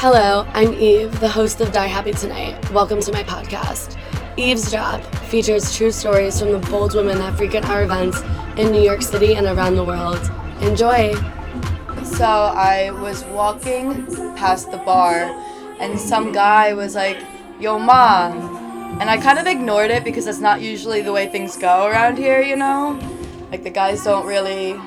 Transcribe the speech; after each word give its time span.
Hello, 0.00 0.46
I'm 0.54 0.72
Eve, 0.72 1.20
the 1.20 1.28
host 1.28 1.60
of 1.60 1.72
Die 1.72 1.86
Happy 1.86 2.12
Tonight. 2.12 2.70
Welcome 2.70 3.02
to 3.02 3.12
my 3.12 3.22
podcast. 3.22 3.98
Eavesdrop 4.38 5.04
features 5.26 5.76
true 5.76 5.90
stories 5.90 6.40
from 6.40 6.52
the 6.52 6.58
bold 6.70 6.94
women 6.94 7.18
that 7.18 7.36
frequent 7.36 7.68
our 7.68 7.82
events 7.82 8.22
in 8.56 8.72
New 8.72 8.80
York 8.80 9.02
City 9.02 9.34
and 9.34 9.46
around 9.46 9.74
the 9.76 9.84
world. 9.84 10.18
Enjoy! 10.62 11.12
So 12.02 12.24
I 12.24 12.92
was 12.92 13.24
walking 13.24 14.06
past 14.36 14.70
the 14.70 14.78
bar, 14.78 15.38
and 15.80 16.00
some 16.00 16.32
guy 16.32 16.72
was 16.72 16.94
like, 16.94 17.18
Yo, 17.60 17.78
ma. 17.78 18.28
And 19.00 19.10
I 19.10 19.18
kind 19.18 19.38
of 19.38 19.46
ignored 19.46 19.90
it 19.90 20.02
because 20.02 20.24
that's 20.24 20.40
not 20.40 20.62
usually 20.62 21.02
the 21.02 21.12
way 21.12 21.28
things 21.28 21.58
go 21.58 21.84
around 21.84 22.16
here, 22.16 22.40
you 22.40 22.56
know? 22.56 22.98
Like, 23.50 23.64
the 23.64 23.70
guys 23.70 24.02
don't 24.04 24.24
really 24.24 24.80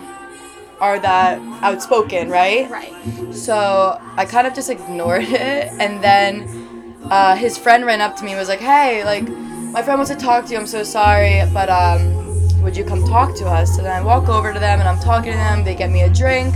are 0.79 0.99
that 0.99 1.39
outspoken, 1.63 2.29
right? 2.29 2.69
Right. 2.69 2.93
So 3.33 3.99
I 4.17 4.25
kind 4.25 4.47
of 4.47 4.53
just 4.53 4.69
ignored 4.69 5.23
it, 5.27 5.71
and 5.79 6.03
then 6.03 6.95
uh, 7.09 7.35
his 7.35 7.57
friend 7.57 7.85
ran 7.85 8.01
up 8.01 8.15
to 8.17 8.23
me 8.23 8.31
and 8.31 8.39
was 8.39 8.49
like, 8.49 8.59
"Hey, 8.59 9.03
like, 9.03 9.27
my 9.27 9.81
friend 9.81 9.99
wants 9.99 10.11
to 10.11 10.17
talk 10.17 10.45
to 10.45 10.51
you. 10.51 10.57
I'm 10.57 10.67
so 10.67 10.83
sorry, 10.83 11.41
but 11.53 11.69
um, 11.69 12.61
would 12.61 12.77
you 12.77 12.83
come 12.83 13.03
talk 13.05 13.35
to 13.35 13.45
us?" 13.45 13.77
And 13.77 13.85
then 13.85 13.93
I 13.93 14.03
walk 14.03 14.29
over 14.29 14.53
to 14.53 14.59
them 14.59 14.79
and 14.79 14.87
I'm 14.87 14.99
talking 14.99 15.31
to 15.31 15.37
them. 15.37 15.63
They 15.63 15.75
get 15.75 15.89
me 15.89 16.03
a 16.03 16.09
drink. 16.09 16.53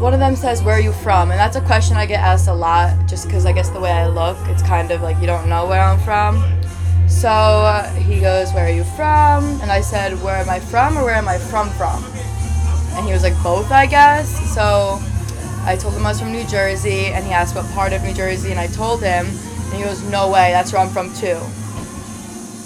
One 0.00 0.12
of 0.12 0.20
them 0.20 0.36
says, 0.36 0.62
"Where 0.62 0.76
are 0.76 0.80
you 0.80 0.92
from?" 0.92 1.30
And 1.30 1.38
that's 1.38 1.56
a 1.56 1.60
question 1.60 1.96
I 1.96 2.06
get 2.06 2.20
asked 2.20 2.48
a 2.48 2.54
lot, 2.54 3.06
just 3.06 3.26
because 3.26 3.46
I 3.46 3.52
guess 3.52 3.68
the 3.70 3.80
way 3.80 3.92
I 3.92 4.06
look, 4.06 4.36
it's 4.48 4.62
kind 4.62 4.90
of 4.90 5.02
like 5.02 5.18
you 5.20 5.26
don't 5.26 5.48
know 5.48 5.66
where 5.66 5.80
I'm 5.80 5.98
from. 6.00 6.42
So 7.08 7.28
uh, 7.28 7.88
he 7.94 8.20
goes, 8.20 8.52
"Where 8.52 8.66
are 8.66 8.70
you 8.70 8.84
from?" 8.84 9.60
And 9.60 9.70
I 9.70 9.80
said, 9.80 10.20
"Where 10.22 10.36
am 10.36 10.48
I 10.48 10.58
from, 10.58 10.98
or 10.98 11.04
where 11.04 11.14
am 11.14 11.28
I 11.28 11.38
from 11.38 11.70
from?" 11.70 12.02
And 12.94 13.06
he 13.06 13.12
was 13.12 13.22
like 13.22 13.40
both 13.42 13.70
i 13.70 13.86
guess. 13.86 14.54
So 14.54 14.98
i 15.64 15.76
told 15.76 15.94
him 15.94 16.06
i 16.06 16.10
was 16.10 16.20
from 16.20 16.32
new 16.32 16.46
jersey 16.46 17.06
and 17.06 17.24
he 17.24 17.32
asked 17.32 17.54
what 17.54 17.66
part 17.72 17.92
of 17.92 18.02
new 18.02 18.12
jersey 18.12 18.50
and 18.50 18.60
i 18.60 18.66
told 18.66 19.02
him 19.02 19.26
and 19.26 19.74
he 19.74 19.82
goes 19.82 20.02
no 20.10 20.30
way 20.30 20.52
that's 20.52 20.72
where 20.72 20.82
i'm 20.82 20.90
from 20.90 21.12
too. 21.14 21.38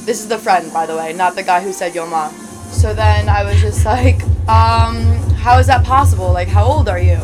This 0.04 0.20
is 0.20 0.28
the 0.28 0.38
friend 0.38 0.72
by 0.72 0.86
the 0.86 0.96
way 0.96 1.12
not 1.12 1.34
the 1.34 1.42
guy 1.42 1.60
who 1.60 1.72
said 1.72 1.94
yo 1.94 2.06
ma. 2.06 2.30
So 2.70 2.94
then 2.94 3.28
i 3.28 3.44
was 3.44 3.60
just 3.60 3.84
like 3.84 4.22
um 4.48 4.96
how 5.38 5.58
is 5.58 5.66
that 5.68 5.84
possible? 5.84 6.32
Like 6.32 6.48
how 6.48 6.64
old 6.64 6.88
are 6.88 6.98
you? 7.00 7.18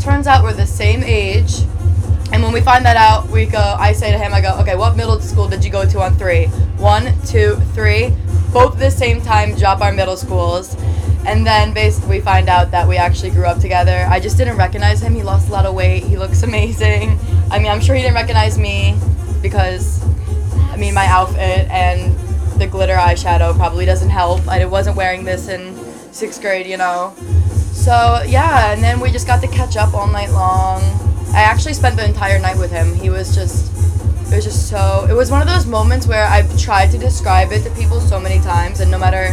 Turns 0.00 0.26
out 0.26 0.42
we're 0.42 0.52
the 0.52 0.66
same 0.66 1.02
age 1.02 1.62
and 2.32 2.42
when 2.42 2.52
we 2.52 2.60
find 2.60 2.84
that 2.84 2.96
out 2.96 3.28
we 3.28 3.44
go 3.44 3.76
i 3.78 3.92
say 3.92 4.12
to 4.12 4.18
him 4.18 4.32
i 4.32 4.40
go 4.40 4.56
okay 4.60 4.76
what 4.76 4.96
middle 4.96 5.18
school 5.20 5.48
did 5.48 5.64
you 5.64 5.70
go 5.70 5.84
to 5.84 6.00
on 6.00 6.14
three? 6.16 6.46
One 6.78 7.12
two 7.26 7.56
three 7.74 8.14
both 8.52 8.78
the 8.78 8.90
same 8.90 9.20
time 9.20 9.54
drop 9.54 9.80
our 9.80 9.92
middle 9.92 10.16
schools 10.16 10.74
and 11.26 11.46
then 11.46 11.72
basically 11.74 12.18
we 12.18 12.20
find 12.20 12.48
out 12.48 12.70
that 12.70 12.88
we 12.88 12.96
actually 12.96 13.30
grew 13.30 13.44
up 13.44 13.58
together. 13.58 14.06
I 14.08 14.20
just 14.20 14.36
didn't 14.36 14.56
recognize 14.56 15.02
him. 15.02 15.14
He 15.14 15.22
lost 15.22 15.48
a 15.48 15.52
lot 15.52 15.66
of 15.66 15.74
weight. 15.74 16.04
He 16.04 16.16
looks 16.16 16.42
amazing. 16.50 17.18
I 17.50 17.58
mean, 17.58 17.68
I'm 17.68 17.80
sure 17.80 17.94
he 17.94 18.02
didn't 18.02 18.14
recognize 18.14 18.58
me 18.58 18.98
because, 19.42 20.02
I 20.70 20.76
mean, 20.76 20.94
my 20.94 21.06
outfit 21.06 21.68
and 21.70 22.16
the 22.58 22.66
glitter 22.66 22.94
eyeshadow 22.94 23.54
probably 23.56 23.86
doesn't 23.86 24.10
help. 24.10 24.46
I 24.48 24.64
wasn't 24.66 24.96
wearing 24.96 25.24
this 25.24 25.48
in 25.48 25.74
sixth 26.12 26.40
grade, 26.40 26.66
you 26.66 26.76
know. 26.76 27.14
So 27.72 28.22
yeah, 28.26 28.72
and 28.72 28.82
then 28.82 29.00
we 29.00 29.10
just 29.10 29.26
got 29.26 29.40
to 29.42 29.48
catch 29.48 29.76
up 29.76 29.94
all 29.94 30.06
night 30.06 30.30
long. 30.30 30.82
I 31.32 31.42
actually 31.42 31.74
spent 31.74 31.96
the 31.96 32.04
entire 32.04 32.38
night 32.38 32.58
with 32.58 32.70
him. 32.70 32.94
He 32.94 33.08
was 33.08 33.34
just, 33.34 33.72
it 34.32 34.36
was 34.36 34.44
just 34.44 34.68
so. 34.68 35.06
It 35.08 35.14
was 35.14 35.30
one 35.30 35.40
of 35.40 35.48
those 35.48 35.64
moments 35.64 36.06
where 36.06 36.26
I've 36.26 36.58
tried 36.58 36.90
to 36.90 36.98
describe 36.98 37.52
it 37.52 37.62
to 37.62 37.70
people 37.70 38.00
so 38.00 38.20
many 38.20 38.40
times, 38.40 38.80
and 38.80 38.90
no 38.90 38.98
matter 38.98 39.32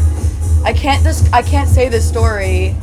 I 0.63 0.73
can't 0.73 1.03
just 1.03 1.33
I 1.33 1.41
can't 1.41 1.69
say 1.69 1.89
this 1.89 2.07
story 2.07 2.75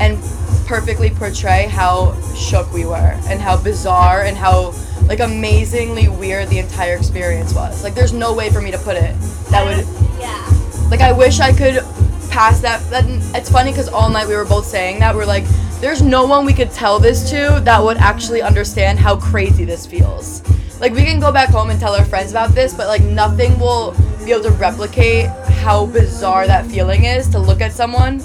and 0.00 0.18
perfectly 0.66 1.10
portray 1.10 1.66
how 1.66 2.20
shook 2.34 2.72
we 2.72 2.84
were 2.84 3.14
and 3.26 3.40
how 3.40 3.56
bizarre 3.56 4.22
and 4.22 4.36
how 4.36 4.74
like 5.06 5.20
amazingly 5.20 6.08
weird 6.08 6.48
the 6.48 6.58
entire 6.58 6.96
experience 6.96 7.54
was. 7.54 7.82
Like 7.82 7.94
there's 7.94 8.12
no 8.12 8.34
way 8.34 8.50
for 8.50 8.60
me 8.60 8.70
to 8.70 8.78
put 8.78 8.96
it 8.96 9.14
that 9.50 9.64
would 9.64 9.86
Yeah. 10.20 10.44
like 10.90 11.00
I 11.00 11.12
wish 11.12 11.40
I 11.40 11.52
could 11.52 11.82
pass 12.30 12.60
that. 12.60 12.82
that 12.90 13.04
it's 13.34 13.50
funny 13.50 13.70
because 13.70 13.88
all 13.88 14.10
night 14.10 14.28
we 14.28 14.34
were 14.36 14.44
both 14.44 14.66
saying 14.66 15.00
that 15.00 15.14
we're 15.14 15.24
like, 15.24 15.44
there's 15.80 16.02
no 16.02 16.26
one 16.26 16.44
we 16.44 16.52
could 16.52 16.70
tell 16.70 16.98
this 16.98 17.30
to 17.30 17.60
that 17.64 17.82
would 17.82 17.96
actually 17.96 18.42
understand 18.42 18.98
how 18.98 19.16
crazy 19.16 19.64
this 19.64 19.86
feels. 19.86 20.42
Like 20.80 20.92
we 20.92 21.04
can 21.04 21.20
go 21.20 21.32
back 21.32 21.48
home 21.48 21.70
and 21.70 21.80
tell 21.80 21.94
our 21.94 22.04
friends 22.04 22.30
about 22.30 22.50
this, 22.50 22.74
but 22.74 22.86
like 22.88 23.02
nothing 23.02 23.58
will 23.58 23.94
be 24.24 24.32
able 24.32 24.42
to 24.42 24.50
replicate 24.52 25.30
how 25.58 25.86
bizarre 25.86 26.46
that 26.46 26.66
feeling 26.66 27.04
is 27.04 27.28
to 27.28 27.38
look 27.38 27.60
at 27.60 27.72
someone 27.72 28.22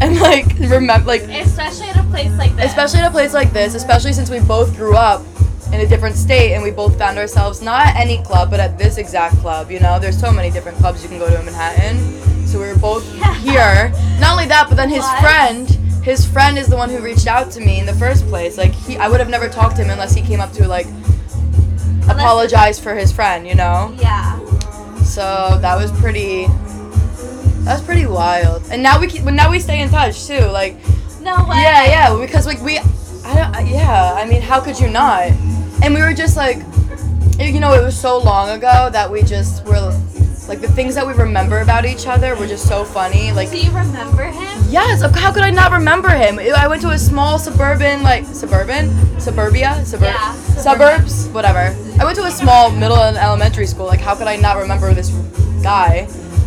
and 0.00 0.18
like 0.20 0.46
remember 0.58 1.06
like 1.06 1.22
Especially 1.22 1.88
at 1.88 1.96
a 1.96 2.02
place 2.10 2.32
like 2.38 2.54
this. 2.56 2.66
especially 2.66 2.98
in 3.00 3.04
a 3.06 3.10
place 3.10 3.32
like 3.32 3.52
this, 3.52 3.74
especially 3.74 4.12
since 4.12 4.28
we 4.30 4.40
both 4.40 4.74
grew 4.76 4.94
up 4.96 5.22
in 5.72 5.80
a 5.80 5.86
different 5.86 6.14
state 6.16 6.54
and 6.54 6.62
we 6.62 6.70
both 6.70 6.96
found 6.98 7.18
ourselves 7.18 7.60
not 7.62 7.86
at 7.86 7.96
any 7.96 8.22
club, 8.22 8.50
but 8.50 8.60
at 8.60 8.78
this 8.78 8.98
exact 8.98 9.36
club. 9.38 9.70
You 9.70 9.80
know, 9.80 9.98
there's 9.98 10.18
so 10.18 10.30
many 10.30 10.50
different 10.50 10.78
clubs 10.78 11.02
you 11.02 11.08
can 11.08 11.18
go 11.18 11.28
to 11.28 11.38
in 11.38 11.44
Manhattan. 11.44 11.96
So 12.46 12.60
we 12.60 12.68
were 12.68 12.78
both 12.78 13.04
here. 13.42 13.92
Not 14.20 14.32
only 14.32 14.46
that, 14.46 14.66
but 14.68 14.76
then 14.76 14.88
his 14.90 15.00
What? 15.00 15.20
friend, 15.20 15.68
his 16.04 16.24
friend 16.24 16.56
is 16.56 16.68
the 16.68 16.76
one 16.76 16.88
who 16.88 16.98
reached 17.00 17.26
out 17.26 17.50
to 17.52 17.60
me 17.60 17.80
in 17.80 17.86
the 17.86 17.94
first 17.94 18.26
place. 18.28 18.56
Like 18.56 18.72
he, 18.72 18.96
I 18.96 19.08
would 19.08 19.18
have 19.18 19.28
never 19.30 19.48
talked 19.48 19.76
to 19.76 19.82
him 19.82 19.90
unless 19.90 20.14
he 20.14 20.22
came 20.22 20.40
up 20.40 20.52
to 20.52 20.68
like 20.68 20.86
apologize 22.08 22.78
for 22.78 22.94
his 22.94 23.10
friend. 23.12 23.46
You 23.46 23.54
know. 23.54 23.94
Yeah. 24.00 24.38
So 25.06 25.58
that 25.62 25.76
was 25.76 25.90
pretty. 25.92 26.46
That 27.64 27.74
was 27.78 27.82
pretty 27.82 28.06
wild. 28.06 28.62
And 28.70 28.82
now 28.82 29.00
we 29.00 29.08
keep, 29.08 29.24
now 29.24 29.50
we 29.50 29.58
stay 29.58 29.80
in 29.80 29.88
touch 29.88 30.26
too. 30.26 30.38
Like 30.46 30.76
No 31.20 31.34
way. 31.48 31.56
yeah, 31.62 31.84
yeah, 31.86 32.16
because 32.20 32.46
like 32.46 32.60
we, 32.62 32.78
I 32.78 33.34
don't, 33.34 33.66
yeah, 33.66 34.14
I 34.14 34.24
mean, 34.24 34.40
how 34.40 34.60
could 34.60 34.78
you 34.78 34.88
not? 34.88 35.32
And 35.82 35.92
we 35.92 36.00
were 36.00 36.14
just 36.14 36.36
like, 36.36 36.58
you 37.38 37.58
know, 37.60 37.72
it 37.74 37.82
was 37.82 37.98
so 37.98 38.18
long 38.18 38.50
ago 38.50 38.88
that 38.92 39.10
we 39.10 39.22
just 39.22 39.64
were, 39.66 39.90
like, 40.48 40.60
the 40.60 40.68
things 40.68 40.94
that 40.94 41.06
we 41.06 41.12
remember 41.12 41.60
about 41.60 41.84
each 41.84 42.06
other 42.06 42.34
were 42.36 42.46
just 42.46 42.66
so 42.68 42.84
funny. 42.84 43.32
Like, 43.32 43.50
Do 43.50 43.58
you 43.58 43.70
remember 43.72 44.24
him? 44.24 44.55
Yes, 44.68 45.02
how 45.02 45.32
could 45.32 45.42
I 45.42 45.50
not 45.50 45.72
remember 45.72 46.08
him? 46.08 46.38
I 46.38 46.66
went 46.68 46.82
to 46.82 46.90
a 46.90 46.98
small 46.98 47.38
suburban, 47.38 48.02
like, 48.02 48.24
suburban, 48.26 48.90
suburbia, 49.20 49.84
suburb, 49.84 50.14
Yeah, 50.14 50.32
suburbs, 50.34 51.28
whatever. 51.28 51.74
I 52.00 52.04
went 52.04 52.16
to 52.16 52.24
a 52.24 52.30
small 52.30 52.70
middle 52.70 52.96
and 52.98 53.16
elementary 53.16 53.66
school. 53.66 53.86
Like, 53.86 54.00
how 54.00 54.14
could 54.14 54.26
I 54.26 54.36
not 54.36 54.56
remember 54.56 54.92
this 54.94 55.10
guy? 55.62 56.06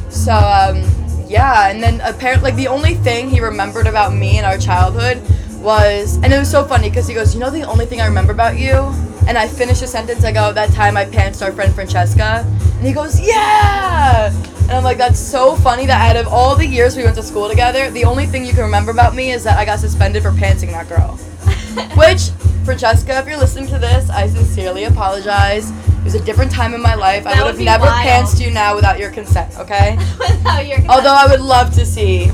So, 0.10 0.34
um, 0.34 0.84
yeah, 1.28 1.70
and 1.70 1.82
then 1.82 2.02
apparently, 2.02 2.52
like, 2.52 2.56
the 2.56 2.68
only 2.68 2.96
thing 2.96 3.30
he 3.30 3.40
remembered 3.40 3.88
about 3.88 4.14
me 4.14 4.40
in 4.40 4.46
our 4.46 4.58
childhood 4.58 5.22
was, 5.62 6.16
and 6.24 6.34
it 6.34 6.40
was 6.40 6.50
so 6.50 6.66
funny 6.66 6.90
because 6.90 7.08
he 7.08 7.14
goes, 7.14 7.34
You 7.34 7.40
know, 7.40 7.50
the 7.50 7.64
only 7.64 7.86
thing 7.86 8.02
I 8.02 8.06
remember 8.08 8.32
about 8.32 8.58
you? 8.58 8.94
And 9.28 9.38
I 9.38 9.48
finished 9.48 9.82
a 9.84 9.88
sentence, 9.88 10.24
I 10.24 10.32
go, 10.32 10.52
That 10.54 10.72
time 10.72 10.98
I 10.98 11.06
pantsed 11.06 11.46
our 11.46 11.52
friend 11.52 11.74
Francesca. 11.74 12.46
And 12.78 12.88
he 12.88 12.94
goes, 12.94 13.20
Yeah! 13.20 14.32
And 14.70 14.78
I'm 14.78 14.84
like, 14.84 14.98
That's 15.00 15.20
so 15.20 15.56
funny 15.56 15.88
that 15.88 16.16
out 16.16 16.22
of 16.22 16.28
all 16.32 16.56
the 16.56 16.66
years 16.66 16.96
we 16.96 17.04
went 17.04 17.16
to 17.16 17.24
school 17.24 17.50
together, 17.50 17.90
the 17.90 18.06
only 18.06 18.28
thing 18.28 18.46
you 18.46 18.54
can 18.54 18.62
remember 18.64 18.92
about 18.92 19.16
me 19.16 19.32
is 19.32 19.44
that 19.44 19.58
I 19.58 19.66
got 19.66 19.80
suspended 19.80 20.22
for 20.22 20.30
pantsing 20.32 20.70
that 20.72 20.88
girl. 20.88 21.18
Which, 21.98 22.30
Francesca, 22.66 23.18
if 23.18 23.28
you're 23.28 23.38
listening 23.38 23.68
to 23.70 23.80
this, 23.80 24.10
I 24.12 24.28
sincerely 24.28 24.84
apologize. 24.84 25.72
It 25.72 26.04
was 26.04 26.14
a 26.16 26.24
different 26.24 26.52
time 26.52 26.74
in 26.76 26.82
my 26.84 26.94
life. 26.94 27.26
I 27.26 27.34
That 27.34 27.46
would 27.46 27.56
would 27.58 27.68
have 27.68 27.80
never 27.80 27.86
wild. 27.86 28.06
pantsed 28.08 28.40
you 28.46 28.52
now 28.52 28.76
without 28.76 29.00
your 29.00 29.10
consent, 29.12 29.58
okay? 29.58 29.98
Without 30.20 30.68
your 30.68 30.80
Although 30.88 31.16
I 31.16 31.26
would 31.30 31.42
love 31.42 31.74
to 31.74 31.84
see 31.86 32.30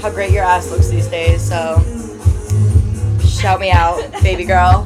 how 0.00 0.08
great 0.10 0.30
your 0.32 0.44
ass 0.44 0.70
looks 0.70 0.88
these 0.88 1.08
days, 1.08 1.42
so 1.46 1.82
shout 3.26 3.60
me 3.60 3.70
out, 3.70 4.00
baby 4.22 4.44
girl. 4.44 4.84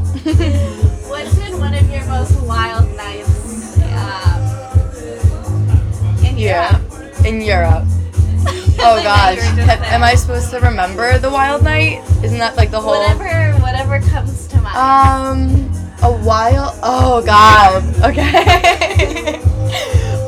What's 1.09 1.37
been 1.37 1.59
one 1.61 1.73
of 1.75 1.89
your 1.89 2.05
most 2.07 2.41
wild 2.43 2.89
nights 2.97 3.79
um, 3.79 4.41
in 6.27 6.37
yeah? 6.37 6.80
In 7.25 7.41
Europe. 7.41 7.85
Oh 8.83 9.03
gosh, 9.03 9.37
you 9.37 9.43
were 9.43 9.57
just 9.57 9.69
Have- 9.69 9.81
there. 9.81 9.93
am 9.93 10.03
I 10.03 10.15
supposed 10.15 10.49
to 10.53 10.59
remember 10.61 11.19
the 11.19 11.29
wild 11.29 11.63
night? 11.63 12.03
Isn't 12.25 12.39
that 12.39 12.57
like 12.57 12.71
the 12.71 12.81
whole? 12.81 12.99
Whatever, 12.99 13.53
whatever 13.61 14.01
comes 14.09 14.47
to 14.49 14.57
mind. 14.63 14.75
Um, 14.75 15.71
a 16.03 16.11
while. 16.11 16.79
Oh 16.83 17.21
God. 17.23 17.85
Okay. 18.03 18.23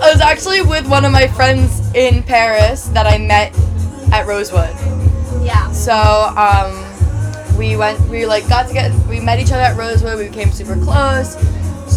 I 0.02 0.10
was 0.12 0.20
actually 0.20 0.60
with 0.60 0.86
one 0.86 1.06
of 1.06 1.12
my 1.12 1.28
friends 1.28 1.80
in 1.94 2.22
Paris 2.22 2.88
that 2.88 3.06
I 3.06 3.16
met 3.16 3.54
at 4.12 4.26
Rosewood. 4.26 4.74
yeah. 5.42 5.70
So 5.72 5.94
um, 6.36 6.76
we 7.56 7.76
went. 7.78 7.98
We 8.10 8.26
like 8.26 8.46
got 8.50 8.68
to 8.68 8.74
get. 8.74 8.92
We 9.08 9.18
met 9.18 9.38
each 9.40 9.50
other 9.52 9.62
at 9.62 9.78
Rosewood. 9.78 10.18
We 10.18 10.28
became 10.28 10.50
super 10.50 10.74
close. 10.74 11.36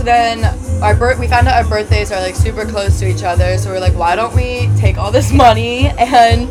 Then 0.05 0.45
our 0.83 0.95
birth. 0.95 1.19
We 1.19 1.27
found 1.27 1.47
out 1.47 1.63
our 1.63 1.67
birthdays 1.69 2.11
are 2.11 2.21
like 2.21 2.35
super 2.35 2.63
close 2.65 2.99
to 2.99 3.09
each 3.09 3.23
other. 3.23 3.57
So 3.57 3.71
we're 3.71 3.79
like, 3.79 3.95
why 3.95 4.15
don't 4.15 4.35
we 4.35 4.69
take 4.77 4.97
all 4.97 5.11
this 5.11 5.31
money 5.33 5.87
and 5.97 6.47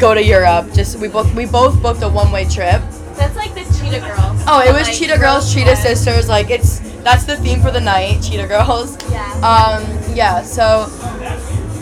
go 0.00 0.14
to 0.14 0.22
Europe? 0.22 0.72
Just 0.72 0.98
we 1.00 1.08
booked. 1.08 1.34
We 1.34 1.46
both 1.46 1.82
booked 1.82 2.02
a 2.02 2.08
one-way 2.08 2.44
trip. 2.44 2.80
That's 3.16 3.36
like 3.36 3.54
the 3.54 3.64
Cheetah 3.78 4.00
Girls. 4.00 4.42
Oh, 4.46 4.62
it 4.66 4.72
was 4.72 4.88
Like, 4.88 4.96
Cheetah 4.96 5.18
Girls, 5.18 5.52
Cheetah. 5.52 5.76
Sisters. 5.76 6.28
Like 6.28 6.50
it's 6.50 6.78
that's 7.02 7.24
the 7.24 7.36
theme 7.36 7.60
for 7.60 7.70
the 7.72 7.80
night, 7.80 8.22
Cheetah 8.22 8.46
Girls. 8.46 8.96
Yeah. 9.10 9.26
Um, 9.42 10.14
yeah. 10.14 10.42
So 10.42 10.86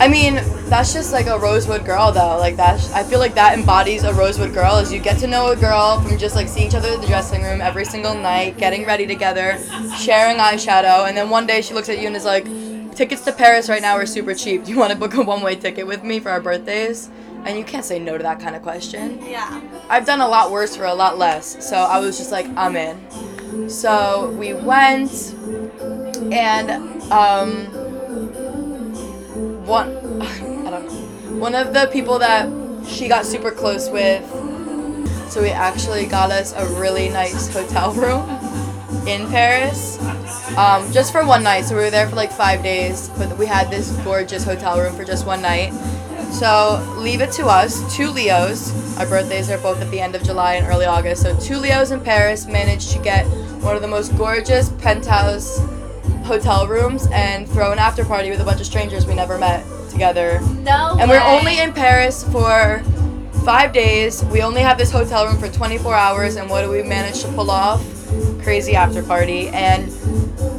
I 0.01 0.07
mean, 0.07 0.41
that's 0.67 0.93
just 0.93 1.13
like 1.13 1.27
a 1.27 1.37
Rosewood 1.37 1.85
girl, 1.85 2.11
though. 2.11 2.39
Like 2.39 2.55
that's, 2.55 2.91
I 2.91 3.03
feel 3.03 3.19
like 3.19 3.35
that 3.35 3.55
embodies 3.55 4.03
a 4.03 4.11
Rosewood 4.11 4.51
girl. 4.51 4.77
Is 4.77 4.91
you 4.91 4.97
get 4.97 5.19
to 5.19 5.27
know 5.27 5.51
a 5.51 5.55
girl 5.55 6.01
from 6.01 6.17
just 6.17 6.35
like 6.35 6.47
seeing 6.47 6.65
each 6.65 6.73
other 6.73 6.89
in 6.89 6.99
the 6.99 7.05
dressing 7.05 7.43
room 7.43 7.61
every 7.61 7.85
single 7.85 8.15
night, 8.15 8.57
getting 8.57 8.83
ready 8.87 9.05
together, 9.05 9.59
sharing 9.99 10.37
eyeshadow, 10.37 11.07
and 11.07 11.15
then 11.15 11.29
one 11.29 11.45
day 11.45 11.61
she 11.61 11.75
looks 11.75 11.87
at 11.87 11.99
you 11.99 12.07
and 12.07 12.15
is 12.15 12.25
like, 12.25 12.45
"Tickets 12.95 13.21
to 13.25 13.31
Paris 13.31 13.69
right 13.69 13.79
now 13.83 13.95
are 13.95 14.07
super 14.07 14.33
cheap. 14.33 14.63
Do 14.63 14.71
you 14.71 14.79
want 14.79 14.91
to 14.91 14.97
book 14.97 15.13
a 15.13 15.21
one-way 15.21 15.57
ticket 15.57 15.85
with 15.85 16.03
me 16.03 16.19
for 16.19 16.31
our 16.31 16.41
birthdays?" 16.41 17.11
And 17.45 17.55
you 17.55 17.63
can't 17.63 17.85
say 17.85 17.99
no 17.99 18.17
to 18.17 18.23
that 18.23 18.39
kind 18.39 18.55
of 18.55 18.63
question. 18.63 19.19
Yeah. 19.23 19.61
I've 19.87 20.07
done 20.07 20.21
a 20.21 20.27
lot 20.27 20.49
worse 20.49 20.75
for 20.75 20.85
a 20.85 20.95
lot 20.95 21.19
less, 21.19 21.63
so 21.63 21.75
I 21.75 21.99
was 21.99 22.17
just 22.17 22.31
like, 22.31 22.47
I'm 22.57 22.75
in. 22.75 23.69
So 23.69 24.31
we 24.31 24.53
went, 24.53 25.35
and 26.31 26.71
um, 27.11 27.90
one, 29.65 30.21
I 30.21 30.69
don't 30.69 30.85
know, 30.85 31.39
one 31.39 31.55
of 31.55 31.73
the 31.73 31.89
people 31.91 32.19
that 32.19 32.49
she 32.87 33.07
got 33.07 33.25
super 33.25 33.51
close 33.51 33.89
with. 33.89 34.27
So 35.29 35.41
we 35.41 35.49
actually 35.49 36.05
got 36.05 36.29
us 36.31 36.53
a 36.53 36.65
really 36.79 37.09
nice 37.09 37.47
hotel 37.53 37.93
room 37.95 38.29
in 39.07 39.27
Paris, 39.29 39.97
um, 40.57 40.91
just 40.91 41.11
for 41.11 41.25
one 41.25 41.43
night. 41.43 41.65
So 41.65 41.75
we 41.75 41.83
were 41.83 41.89
there 41.89 42.07
for 42.09 42.15
like 42.15 42.31
five 42.31 42.61
days, 42.61 43.09
but 43.17 43.37
we 43.37 43.45
had 43.45 43.69
this 43.71 43.91
gorgeous 44.03 44.43
hotel 44.43 44.79
room 44.79 44.95
for 44.95 45.05
just 45.05 45.25
one 45.25 45.41
night. 45.41 45.71
So 46.31 46.83
leave 46.97 47.21
it 47.21 47.31
to 47.33 47.45
us, 47.47 47.95
two 47.95 48.09
Leos. 48.09 48.97
Our 48.97 49.05
birthdays 49.05 49.49
are 49.49 49.57
both 49.57 49.81
at 49.81 49.89
the 49.89 49.99
end 49.99 50.15
of 50.15 50.23
July 50.23 50.55
and 50.55 50.67
early 50.67 50.85
August. 50.85 51.23
So 51.23 51.37
two 51.39 51.57
Leos 51.57 51.91
in 51.91 52.01
Paris 52.01 52.45
managed 52.45 52.91
to 52.91 52.99
get 52.99 53.25
one 53.61 53.75
of 53.75 53.81
the 53.81 53.87
most 53.87 54.15
gorgeous 54.17 54.69
penthouse 54.69 55.59
hotel 56.23 56.67
rooms 56.67 57.07
and 57.11 57.47
throw 57.47 57.71
an 57.71 57.79
after 57.79 58.05
party 58.05 58.29
with 58.29 58.39
a 58.39 58.45
bunch 58.45 58.59
of 58.59 58.65
strangers 58.65 59.05
we 59.05 59.15
never 59.15 59.37
met 59.37 59.65
together. 59.89 60.39
No. 60.59 60.95
And 60.99 61.09
we're 61.09 61.21
only 61.21 61.59
in 61.59 61.73
Paris 61.73 62.23
for 62.31 62.83
five 63.43 63.73
days. 63.73 64.23
We 64.25 64.41
only 64.41 64.61
have 64.61 64.77
this 64.77 64.91
hotel 64.91 65.25
room 65.27 65.37
for 65.37 65.49
24 65.49 65.93
hours, 65.93 66.35
and 66.35 66.49
what 66.49 66.61
do 66.61 66.69
we 66.69 66.83
manage 66.83 67.21
to 67.21 67.27
pull 67.29 67.49
off? 67.51 67.83
Crazy 68.43 68.75
after 68.75 69.03
party. 69.03 69.47
And 69.49 69.91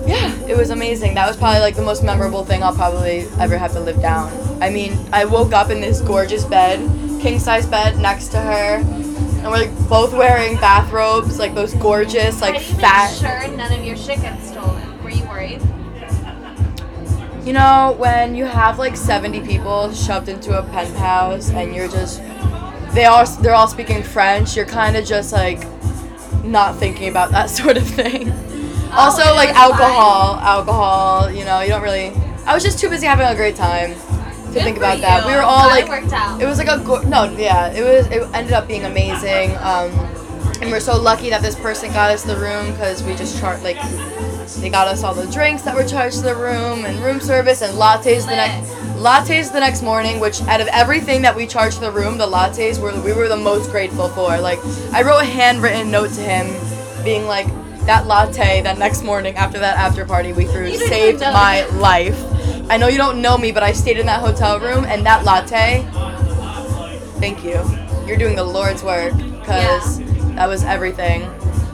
yeah, 0.06 0.34
it 0.46 0.56
was 0.56 0.70
amazing. 0.70 1.14
That 1.14 1.26
was 1.28 1.36
probably 1.36 1.60
like 1.60 1.76
the 1.76 1.82
most 1.82 2.02
memorable 2.02 2.44
thing 2.44 2.62
I'll 2.62 2.74
probably 2.74 3.26
ever 3.38 3.56
have 3.56 3.72
to 3.72 3.80
live 3.80 4.00
down. 4.00 4.32
I 4.62 4.70
mean, 4.70 4.98
I 5.12 5.24
woke 5.24 5.52
up 5.52 5.70
in 5.70 5.80
this 5.80 6.00
gorgeous 6.00 6.44
bed, 6.44 6.78
king 7.20 7.38
size 7.38 7.66
bed 7.66 7.98
next 7.98 8.28
to 8.28 8.38
her, 8.40 8.76
and 8.76 9.44
we're 9.44 9.50
like 9.58 9.88
both 9.88 10.12
wearing 10.12 10.56
bathrobes, 10.56 11.38
like 11.38 11.54
those 11.54 11.74
gorgeous, 11.74 12.40
like 12.40 12.54
How 12.54 12.60
do 12.60 12.66
you 12.66 12.74
fat. 12.80 13.10
make 13.10 13.48
sure 13.48 13.56
none 13.56 13.72
of 13.72 13.84
your 13.84 13.96
shit 13.96 14.20
gets 14.20 14.48
stolen? 14.48 14.91
You 15.12 15.24
worried? 15.26 15.60
You 17.44 17.52
know, 17.52 17.96
when 17.98 18.34
you 18.36 18.44
have 18.44 18.78
like 18.78 18.96
70 18.96 19.40
people 19.40 19.92
shoved 19.92 20.28
into 20.28 20.56
a 20.56 20.62
penthouse 20.62 21.50
and 21.50 21.74
you're 21.74 21.88
just 21.88 22.22
they 22.94 23.06
all 23.06 23.24
they're 23.40 23.54
all 23.54 23.66
speaking 23.66 24.02
French, 24.02 24.56
you're 24.56 24.66
kind 24.66 24.96
of 24.96 25.04
just 25.04 25.32
like 25.32 25.66
not 26.44 26.76
thinking 26.76 27.08
about 27.08 27.30
that 27.32 27.50
sort 27.50 27.76
of 27.76 27.86
thing. 27.86 28.30
also 28.92 29.22
like 29.34 29.48
alcohol, 29.50 30.36
alcohol, 30.36 31.30
you 31.30 31.44
know, 31.44 31.60
you 31.60 31.68
don't 31.70 31.82
really 31.82 32.12
I 32.46 32.54
was 32.54 32.62
just 32.62 32.78
too 32.78 32.88
busy 32.88 33.06
having 33.06 33.26
a 33.26 33.34
great 33.34 33.56
time 33.56 33.94
to 33.94 34.52
Good 34.52 34.62
think 34.64 34.76
about 34.76 35.00
that. 35.00 35.26
We 35.26 35.32
were 35.34 35.42
all 35.42 35.64
Glad 35.68 35.74
like 35.74 35.84
it 35.86 36.02
worked 36.02 36.12
out. 36.12 36.40
it 36.40 36.46
was 36.46 36.58
like 36.58 36.68
a 36.68 36.78
go- 36.84 37.02
no, 37.02 37.24
yeah, 37.24 37.72
it 37.72 37.82
was 37.82 38.06
it 38.06 38.22
ended 38.34 38.52
up 38.52 38.68
being 38.68 38.84
amazing. 38.84 39.56
Um 39.56 39.90
and 40.60 40.70
we're 40.70 40.78
so 40.80 40.96
lucky 41.00 41.28
that 41.30 41.42
this 41.42 41.56
person 41.56 41.92
got 41.92 42.12
us 42.12 42.22
the 42.22 42.36
room 42.36 42.70
because 42.70 43.02
we 43.02 43.16
just 43.16 43.40
chart 43.40 43.62
like 43.64 43.78
they 44.60 44.70
got 44.70 44.88
us 44.88 45.02
all 45.02 45.14
the 45.14 45.26
drinks 45.26 45.62
that 45.62 45.74
were 45.74 45.84
charged 45.84 46.16
to 46.16 46.22
the 46.22 46.34
room 46.34 46.84
and 46.84 46.98
room 47.00 47.20
service 47.20 47.62
and 47.62 47.74
lattes 47.74 48.26
the 48.26 48.36
next 48.36 48.70
lattes 48.96 49.52
the 49.52 49.60
next 49.60 49.82
morning. 49.82 50.20
Which 50.20 50.40
out 50.42 50.60
of 50.60 50.68
everything 50.68 51.22
that 51.22 51.34
we 51.34 51.46
charged 51.46 51.76
to 51.76 51.82
the 51.82 51.90
room, 51.90 52.18
the 52.18 52.26
lattes 52.26 52.78
were 52.78 52.98
we 53.02 53.12
were 53.12 53.28
the 53.28 53.36
most 53.36 53.70
grateful 53.70 54.08
for. 54.10 54.38
Like 54.38 54.58
I 54.92 55.02
wrote 55.02 55.20
a 55.20 55.24
handwritten 55.24 55.90
note 55.90 56.12
to 56.12 56.20
him, 56.20 57.04
being 57.04 57.26
like 57.26 57.46
that 57.86 58.06
latte 58.06 58.62
that 58.62 58.78
next 58.78 59.02
morning 59.02 59.34
after 59.34 59.58
that 59.58 59.76
after 59.76 60.04
party 60.04 60.32
we 60.32 60.44
threw 60.46 60.74
saved 60.76 61.20
my 61.20 61.66
life. 61.76 62.16
I 62.70 62.76
know 62.76 62.88
you 62.88 62.96
don't 62.96 63.20
know 63.20 63.36
me, 63.36 63.52
but 63.52 63.62
I 63.62 63.72
stayed 63.72 63.98
in 63.98 64.06
that 64.06 64.20
hotel 64.20 64.60
room 64.60 64.84
and 64.84 65.04
that 65.04 65.24
latte. 65.24 65.86
Thank 67.18 67.44
you. 67.44 67.60
You're 68.06 68.16
doing 68.16 68.36
the 68.36 68.44
Lord's 68.44 68.82
work 68.82 69.16
because 69.16 69.98
that 70.34 70.48
was 70.48 70.64
everything. 70.64 71.22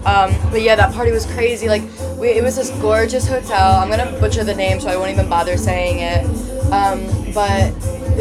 Um, 0.08 0.34
but 0.50 0.62
yeah, 0.62 0.74
that 0.74 0.94
party 0.94 1.12
was 1.12 1.26
crazy. 1.26 1.68
Like, 1.68 1.82
we, 2.16 2.28
it 2.28 2.42
was 2.42 2.56
this 2.56 2.70
gorgeous 2.80 3.28
hotel. 3.28 3.76
I'm 3.76 3.90
gonna 3.90 4.18
butcher 4.18 4.42
the 4.42 4.54
name, 4.54 4.80
so 4.80 4.88
I 4.88 4.96
won't 4.96 5.10
even 5.10 5.28
bother 5.28 5.58
saying 5.58 5.98
it. 5.98 6.24
Um, 6.72 7.04
but 7.34 7.74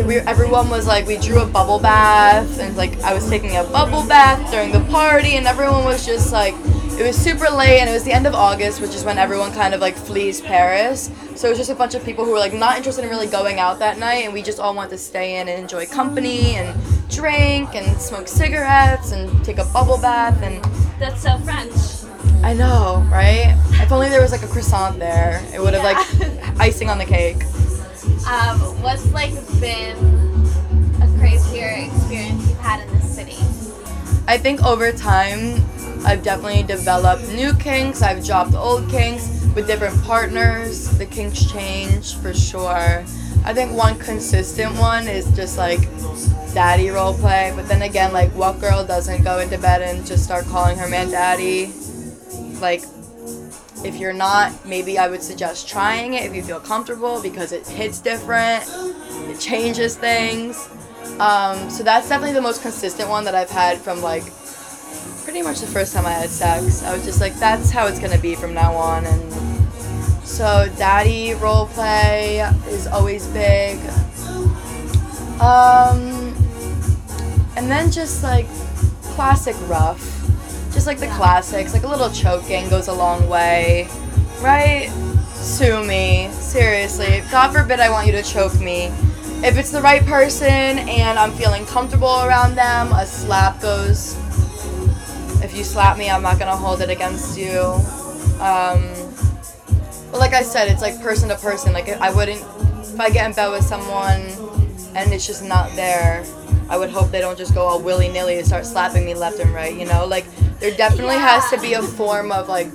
we, 0.06 0.18
everyone 0.18 0.69
was 0.69 0.86
like, 0.86 1.07
we 1.07 1.18
drew 1.18 1.42
a 1.42 1.48
bubble 1.48 1.80
bath, 1.80 2.60
and 2.60 2.75
like 2.75 3.00
I 3.04 3.13
was 3.13 3.30
taking 3.30 3.56
a 3.56 3.63
bubble 3.63 4.06
bath 4.06 4.51
during 4.51 4.74
the 4.74 4.81
party, 4.92 5.38
and 5.38 5.48
everyone 5.48 5.86
was 5.86 6.06
just 6.06 6.34
like, 6.34 6.54
it 7.00 7.06
was 7.07 7.16
super 7.16 7.50
late, 7.50 7.80
and 7.80 7.89
it 7.89 7.94
was 7.94 8.04
the 8.04 8.12
end 8.12 8.28
of 8.28 8.36
August, 8.36 8.81
which 8.81 8.94
is 8.94 9.06
when 9.06 9.18
everyone 9.18 9.54
kind 9.54 9.74
of 9.74 9.80
like 9.80 9.95
flees 9.95 10.42
Paris. 10.42 11.10
So 11.36 11.48
it 11.48 11.51
was 11.51 11.57
just 11.57 11.72
a 11.72 11.75
bunch 11.75 11.95
of 11.95 12.04
people 12.04 12.25
who 12.25 12.31
were 12.31 12.39
like 12.39 12.54
not 12.54 12.75
interested 12.75 13.06
in 13.06 13.10
really 13.10 13.28
going 13.28 13.60
out 13.60 13.80
that 13.80 13.98
night, 13.98 14.25
and 14.25 14.34
we 14.34 14.42
just 14.42 14.60
all 14.60 14.75
wanted 14.75 14.89
to 14.89 14.98
stay 14.98 15.39
in 15.39 15.48
and 15.48 15.57
enjoy 15.57 15.86
company 15.86 16.56
and 16.56 16.78
drink 17.10 17.75
and 17.75 17.98
smoke 18.01 18.28
cigarettes 18.28 19.13
and 19.13 19.45
take 19.45 19.57
a 19.57 19.66
bubble 19.72 19.98
bath 19.98 20.42
and 20.44 20.62
That's 21.00 21.22
so 21.22 21.38
French. 21.40 21.74
I 22.44 22.54
know, 22.54 23.06
right? 23.12 23.56
If 23.82 23.92
only 23.92 24.10
there 24.10 24.22
was 24.22 24.32
like 24.32 24.44
a 24.44 24.48
croissant 24.48 25.00
there, 25.00 25.44
it 25.54 25.62
would 25.62 25.74
have 25.74 25.84
Yeah. 25.84 26.30
like 26.40 26.60
icing 26.60 26.90
on 26.90 26.98
the 26.98 27.06
cake. 27.06 27.44
Um, 28.28 28.60
what's 28.82 29.06
like 29.14 29.32
been 29.60 29.96
a 31.02 31.20
crazier 31.20 31.70
experience 31.70 32.48
you've 32.50 32.58
had 32.60 32.86
in 32.88 32.94
this 33.00 33.16
city? 33.16 33.38
I 34.28 34.38
think 34.38 34.64
over 34.64 34.92
time, 34.92 35.64
I've 36.06 36.24
definitely 36.24 36.64
developed 36.64 37.28
new 37.30 37.54
kinks. 37.56 38.02
I've 38.02 38.26
dropped 38.26 38.54
old 38.56 38.90
kinks 38.90 39.37
with 39.57 39.65
different 39.65 40.00
partners. 40.04 40.88
The 41.00 41.06
kinks 41.07 41.51
change 41.51 42.15
for 42.18 42.31
sure. 42.31 43.04
I 43.44 43.54
think 43.56 43.75
one 43.75 43.98
consistent 43.98 44.77
one 44.77 45.07
is 45.07 45.25
just 45.36 45.57
like 45.57 45.80
daddy 46.54 46.89
role 46.89 47.15
play. 47.15 47.51
But 47.56 47.68
then 47.68 47.81
again, 47.81 48.13
like 48.13 48.30
what 48.33 48.62
girl 48.62 48.86
doesn't 48.86 49.24
go 49.24 49.39
into 49.39 49.57
bed 49.57 49.81
and 49.81 50.06
just 50.06 50.24
start 50.24 50.45
calling 50.45 50.77
her 50.77 50.88
man 50.88 51.09
daddy? 51.09 51.74
Like 52.62 52.83
if 53.83 53.95
you're 53.95 54.13
not, 54.13 54.63
maybe 54.63 55.00
I 55.00 55.07
would 55.07 55.24
suggest 55.24 55.68
trying 55.68 56.13
it 56.13 56.27
if 56.27 56.36
you 56.36 56.44
feel 56.44 56.60
comfortable 56.60 57.19
because 57.19 57.51
it 57.51 57.68
hits 57.68 58.00
different. 58.00 58.63
It 59.27 59.39
changes 59.39 59.98
things. 59.98 60.69
Um, 61.19 61.71
so 61.71 61.81
that's 61.81 62.07
definitely 62.07 62.33
the 62.33 62.42
most 62.42 62.62
consistent 62.62 63.10
one 63.10 63.24
that 63.24 63.33
I've 63.33 63.50
had 63.50 63.80
from 63.80 64.03
like 64.03 64.24
pretty 65.24 65.42
much 65.42 65.62
the 65.62 65.68
first 65.68 65.95
time 65.95 66.06
I 66.06 66.12
had 66.12 66.30
sex. 66.30 66.83
I 66.83 66.94
was 66.94 67.03
just 67.03 67.21
like, 67.21 67.33
that's 67.39 67.71
how 67.71 67.88
it's 67.88 68.00
gonna 68.00 68.19
be 68.19 68.36
from 68.36 68.53
now 68.53 68.75
on. 68.75 69.03
And 69.06 69.47
so 70.27 70.69
daddy 70.77 71.34
role 71.36 71.67
play 71.67 72.39
is 72.67 72.86
always 72.86 73.25
big. 73.27 73.79
Um, 75.39 76.36
and 77.55 77.72
then 77.72 77.89
just 77.89 78.24
like 78.24 78.46
classic 79.01 79.55
rough, 79.67 80.00
just 80.74 80.86
like 80.86 81.00
the 81.00 81.07
classics, 81.07 81.74
like 81.74 81.84
a 81.84 81.88
little 81.88 82.12
choking 82.12 82.69
goes 82.69 82.88
a 82.88 82.93
long 82.93 83.27
way, 83.29 83.88
right? 84.41 84.89
Sue 85.34 85.84
me, 85.86 86.29
seriously. 86.34 87.24
God 87.31 87.53
forbid 87.53 87.79
I 87.79 87.89
want 87.89 88.05
you 88.05 88.12
to 88.12 88.22
choke 88.22 88.60
me. 88.60 88.91
If 89.43 89.57
it's 89.57 89.72
the 89.72 89.81
right 89.81 90.05
person 90.05 90.46
and 90.51 91.17
I'm 91.17 91.31
feeling 91.31 91.65
comfortable 91.65 92.22
around 92.24 92.55
them, 92.55 92.91
a 92.91 93.05
slap 93.05 93.62
goes. 93.62 94.15
If 95.41 95.55
you 95.55 95.63
slap 95.63 95.98
me, 95.98 96.10
I'm 96.10 96.22
not 96.22 96.38
gonna 96.38 96.55
hold 96.55 96.81
it 96.81 96.89
against 96.89 97.38
you. 97.38 97.62
Um, 98.41 98.97
but 100.12 100.20
like 100.20 100.34
I 100.34 100.42
said, 100.44 100.70
it's 100.70 100.82
like 100.82 101.00
person 101.02 101.30
to 101.30 101.36
person. 101.36 101.74
Like 101.74 101.90
I 101.90 102.14
wouldn't, 102.14 102.42
if 102.82 103.00
I 103.00 103.10
get 103.10 103.26
in 103.28 103.34
bed 103.36 103.50
with 103.50 103.64
someone 103.64 104.22
and 104.96 105.14
it's 105.14 105.26
just 105.28 105.44
not 105.44 105.72
there, 105.76 106.26
I 106.70 106.78
would 106.78 106.90
hope 106.90 107.12
they 107.12 107.20
don't 107.22 107.38
just 107.38 107.54
go 107.54 107.62
all 107.62 107.82
willy 107.82 108.10
nilly 108.10 108.38
and 108.38 108.46
start 108.46 108.66
slapping 108.66 109.06
me 109.06 109.14
left 109.14 109.40
and 109.40 109.54
right. 109.54 109.76
You 109.76 109.86
know, 109.86 110.06
like 110.06 110.26
there 110.60 110.72
definitely 110.76 111.16
has 111.16 111.50
to 111.52 111.60
be 111.62 111.74
a 111.74 111.82
form 111.82 112.32
of 112.32 112.50
like 112.50 112.68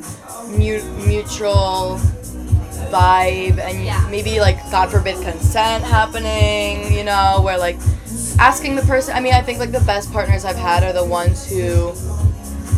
mu- 0.49 0.83
mutual 1.07 1.99
vibe 2.91 3.59
and 3.59 3.85
Yeah. 3.85 4.07
maybe 4.11 4.41
like 4.41 4.59
God 4.71 4.91
forbid 4.91 5.21
consent 5.23 5.85
happening. 5.85 6.93
You 6.93 7.05
know, 7.05 7.41
where 7.43 7.59
like 7.59 7.79
asking 8.39 8.77
the 8.77 8.83
person. 8.83 9.15
I 9.15 9.21
mean, 9.21 9.35
I 9.35 9.43
think 9.43 9.59
like 9.59 9.73
the 9.73 9.81
best 9.81 10.13
partners 10.13 10.45
I've 10.45 10.57
had 10.57 10.83
are 10.85 10.93
the 10.93 11.05
ones 11.05 11.49
who 11.49 11.93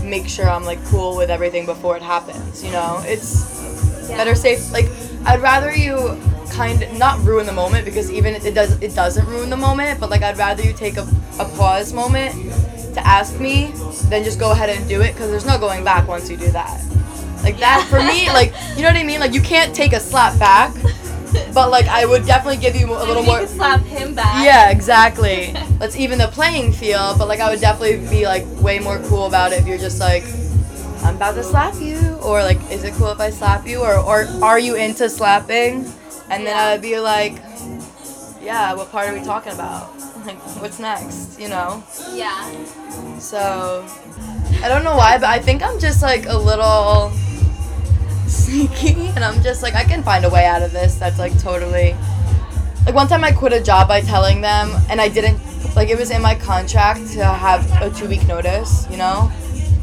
make 0.04 0.28
sure 0.28 0.48
I'm 0.48 0.64
like 0.64 0.84
cool 0.86 1.16
with 1.16 1.30
everything 1.30 1.64
before 1.66 1.96
it 1.96 2.02
happens. 2.02 2.62
You 2.64 2.72
know, 2.72 3.00
it's 3.04 3.50
Yeah. 3.62 3.63
Better 4.08 4.34
safe. 4.34 4.70
Like 4.72 4.86
I'd 5.26 5.40
rather 5.40 5.74
you 5.74 6.18
kind 6.50 6.86
not 6.98 7.18
ruin 7.24 7.46
the 7.46 7.52
moment 7.52 7.84
because 7.84 8.10
even 8.10 8.34
it 8.34 8.54
does 8.54 8.80
it 8.82 8.94
doesn't 8.94 9.26
ruin 9.26 9.50
the 9.50 9.56
moment, 9.56 10.00
but 10.00 10.10
like 10.10 10.22
I'd 10.22 10.38
rather 10.38 10.62
you 10.62 10.72
take 10.72 10.96
a, 10.96 11.06
a 11.38 11.44
pause 11.56 11.92
moment 11.92 12.34
to 12.94 13.04
ask 13.06 13.40
me 13.40 13.72
than 14.08 14.22
just 14.22 14.38
go 14.38 14.52
ahead 14.52 14.70
and 14.70 14.88
do 14.88 15.00
it 15.02 15.12
because 15.14 15.30
there's 15.30 15.46
no 15.46 15.58
going 15.58 15.82
back 15.84 16.06
once 16.06 16.30
you 16.30 16.36
do 16.36 16.50
that. 16.52 16.80
Like 17.42 17.58
that 17.58 17.86
for 17.90 17.98
me, 17.98 18.28
like 18.28 18.54
you 18.76 18.82
know 18.82 18.88
what 18.88 18.96
I 18.96 19.02
mean. 19.04 19.20
Like 19.20 19.34
you 19.34 19.42
can't 19.42 19.74
take 19.74 19.92
a 19.92 20.00
slap 20.00 20.38
back. 20.38 20.74
but 21.52 21.70
like 21.70 21.86
I 21.86 22.06
would 22.06 22.24
definitely 22.26 22.58
give 22.62 22.76
you 22.76 22.86
a 22.86 22.98
Maybe 22.98 23.08
little 23.08 23.22
you 23.24 23.28
more. 23.28 23.46
slap 23.46 23.80
him 23.82 24.14
back. 24.14 24.44
Yeah, 24.44 24.70
exactly. 24.70 25.52
Let's 25.80 25.96
even 25.96 26.18
the 26.18 26.28
playing 26.28 26.72
field, 26.72 27.18
but 27.18 27.26
like 27.26 27.40
I 27.40 27.50
would 27.50 27.60
definitely 27.60 28.06
be 28.08 28.24
like 28.24 28.44
way 28.62 28.78
more 28.78 28.98
cool 29.08 29.26
about 29.26 29.52
it 29.52 29.58
if 29.60 29.66
you're 29.66 29.78
just 29.78 29.98
like, 29.98 30.22
I'm 31.02 31.16
about 31.16 31.34
to 31.34 31.42
slap 31.42 31.74
you, 31.80 32.13
or 32.24 32.42
like, 32.42 32.58
is 32.70 32.84
it 32.84 32.94
cool 32.94 33.10
if 33.10 33.20
I 33.20 33.30
slap 33.30 33.66
you, 33.66 33.80
or 33.80 33.96
or 33.96 34.26
are 34.42 34.58
you 34.58 34.76
into 34.76 35.08
slapping? 35.08 35.84
And 36.30 36.46
then 36.46 36.56
I 36.56 36.72
would 36.72 36.82
be 36.82 36.98
like, 36.98 37.34
yeah, 38.42 38.74
what 38.74 38.90
part 38.90 39.08
are 39.08 39.14
we 39.14 39.22
talking 39.24 39.52
about? 39.52 39.90
Like, 40.24 40.38
what's 40.62 40.78
next? 40.78 41.38
You 41.38 41.50
know? 41.50 41.84
Yeah. 42.14 42.50
So 43.18 43.84
I 44.62 44.68
don't 44.68 44.82
know 44.82 44.96
why, 44.96 45.18
but 45.18 45.28
I 45.28 45.38
think 45.38 45.62
I'm 45.62 45.78
just 45.78 46.00
like 46.00 46.24
a 46.24 46.38
little 46.38 47.10
sneaky, 48.26 49.08
and 49.16 49.22
I'm 49.22 49.42
just 49.42 49.62
like 49.62 49.74
I 49.74 49.84
can 49.84 50.02
find 50.02 50.24
a 50.24 50.30
way 50.30 50.46
out 50.46 50.62
of 50.62 50.72
this. 50.72 50.94
That's 50.94 51.18
like 51.18 51.38
totally. 51.40 51.94
Like 52.86 52.94
one 52.94 53.06
time 53.06 53.22
I 53.22 53.32
quit 53.32 53.52
a 53.52 53.62
job 53.62 53.86
by 53.86 54.00
telling 54.00 54.40
them, 54.40 54.74
and 54.88 54.98
I 54.98 55.10
didn't 55.10 55.38
like 55.76 55.90
it 55.90 55.98
was 55.98 56.10
in 56.10 56.22
my 56.22 56.34
contract 56.34 57.12
to 57.12 57.24
have 57.24 57.70
a 57.82 57.90
two 57.90 58.08
week 58.08 58.26
notice, 58.26 58.86
you 58.90 58.96
know, 58.96 59.30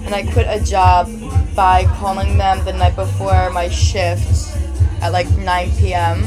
and 0.05 0.15
I 0.15 0.23
quit 0.31 0.47
a 0.49 0.63
job 0.63 1.07
by 1.55 1.85
calling 1.85 2.37
them 2.37 2.63
the 2.65 2.73
night 2.73 2.95
before 2.95 3.49
my 3.51 3.67
shift 3.69 4.55
at 5.01 5.11
like 5.11 5.29
9 5.37 5.71
p.m. 5.77 6.23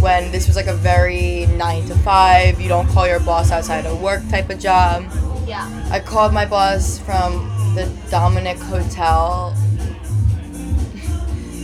When 0.00 0.32
this 0.32 0.46
was 0.46 0.56
like 0.56 0.66
a 0.66 0.74
very 0.74 1.46
nine 1.46 1.86
to 1.86 1.94
five, 1.98 2.60
you 2.60 2.68
don't 2.68 2.88
call 2.88 3.06
your 3.06 3.20
boss 3.20 3.50
outside 3.50 3.86
of 3.86 4.00
work 4.00 4.22
type 4.28 4.50
of 4.50 4.58
job. 4.58 5.04
Yeah. 5.46 5.68
I 5.90 6.00
called 6.00 6.32
my 6.32 6.44
boss 6.44 6.98
from 6.98 7.48
the 7.74 7.90
Dominick 8.10 8.58
Hotel. 8.58 9.56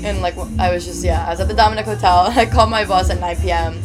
And 0.05 0.23
like 0.23 0.39
I 0.61 0.73
was 0.73 0.87
just 0.87 1.03
yeah, 1.05 1.27
I 1.27 1.31
was 1.31 1.41
at 1.41 1.49
the 1.49 1.55
Dominick 1.55 1.85
Hotel. 1.85 2.33
I 2.37 2.47
called 2.47 2.71
my 2.71 2.85
boss 2.85 3.11
at 3.11 3.19
9 3.19 3.37
p.m. 3.39 3.83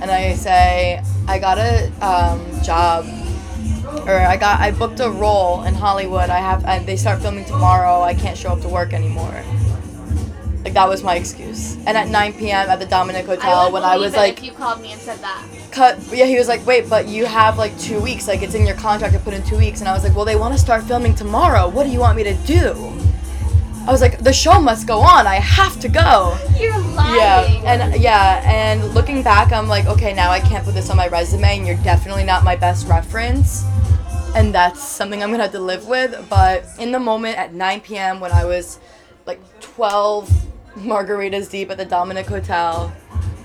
and 0.00 0.10
I 0.10 0.34
say 0.34 1.00
I 1.28 1.38
got 1.38 1.58
a 1.58 1.86
um, 2.04 2.44
job, 2.64 3.04
or 4.06 4.18
I 4.18 4.36
got 4.36 4.60
I 4.60 4.70
booked 4.70 5.00
a 5.00 5.10
role 5.10 5.62
in 5.64 5.74
Hollywood. 5.74 6.30
I 6.30 6.38
have 6.38 6.64
and 6.64 6.86
they 6.86 6.96
start 6.96 7.20
filming 7.22 7.44
tomorrow. 7.44 8.02
I 8.02 8.14
can't 8.14 8.36
show 8.36 8.50
up 8.50 8.60
to 8.62 8.68
work 8.68 8.92
anymore. 8.92 9.42
Like 10.64 10.74
that 10.74 10.88
was 10.88 11.02
my 11.02 11.16
excuse. 11.16 11.74
And 11.86 11.96
at 11.96 12.08
9 12.08 12.34
p.m. 12.34 12.68
at 12.70 12.78
the 12.78 12.86
Dominick 12.86 13.26
Hotel 13.26 13.66
I 13.66 13.68
when 13.70 13.82
I 13.82 13.96
was 13.96 14.14
like 14.14 14.38
if 14.38 14.44
you 14.44 14.52
called 14.52 14.80
me 14.80 14.92
and 14.92 15.00
said 15.00 15.18
that. 15.18 15.44
cut 15.72 15.98
yeah 16.12 16.26
he 16.26 16.36
was 16.38 16.46
like 16.48 16.64
wait 16.66 16.88
but 16.88 17.08
you 17.08 17.24
have 17.26 17.58
like 17.58 17.76
two 17.80 17.98
weeks 18.00 18.28
like 18.28 18.42
it's 18.42 18.54
in 18.54 18.64
your 18.66 18.76
contract 18.76 19.12
to 19.14 19.18
put 19.20 19.32
in 19.34 19.42
two 19.42 19.56
weeks 19.56 19.80
and 19.80 19.88
i 19.88 19.92
was 19.94 20.04
like 20.04 20.14
well 20.14 20.24
they 20.26 20.36
want 20.36 20.52
to 20.54 20.60
start 20.60 20.84
filming 20.84 21.14
tomorrow 21.14 21.66
what 21.68 21.84
do 21.84 21.90
you 21.90 21.98
want 21.98 22.14
me 22.14 22.22
to 22.22 22.34
do 22.46 22.74
i 23.86 23.90
was 23.90 24.02
like 24.02 24.18
the 24.18 24.32
show 24.32 24.60
must 24.60 24.86
go 24.86 24.98
on 25.00 25.26
i 25.26 25.36
have 25.36 25.80
to 25.80 25.88
go 25.88 26.36
You're 26.60 26.78
lying. 26.78 27.16
yeah 27.16 27.72
and 27.72 28.02
yeah 28.02 28.42
and 28.44 28.84
looking 28.94 29.22
back 29.22 29.50
i'm 29.50 29.66
like 29.66 29.86
okay 29.86 30.12
now 30.12 30.30
i 30.30 30.40
can't 30.40 30.62
put 30.64 30.74
this 30.74 30.90
on 30.90 30.96
my 30.98 31.08
resume 31.08 31.56
and 31.58 31.66
you're 31.66 31.82
definitely 31.82 32.24
not 32.24 32.44
my 32.44 32.54
best 32.54 32.86
reference 32.86 33.64
and 34.34 34.54
that's 34.54 34.82
something 34.82 35.22
i'm 35.22 35.30
gonna 35.30 35.42
have 35.42 35.52
to 35.52 35.60
live 35.60 35.86
with 35.86 36.28
but 36.28 36.64
in 36.78 36.92
the 36.92 37.00
moment 37.00 37.36
at 37.38 37.52
9 37.52 37.80
p.m 37.80 38.20
when 38.20 38.32
i 38.32 38.44
was 38.44 38.78
like 39.26 39.40
12 39.60 40.28
margaritas 40.76 41.50
deep 41.50 41.70
at 41.70 41.76
the 41.76 41.84
dominick 41.84 42.26
hotel 42.26 42.92